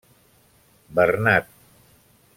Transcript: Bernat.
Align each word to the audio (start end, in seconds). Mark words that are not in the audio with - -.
Bernat. 0.99 1.53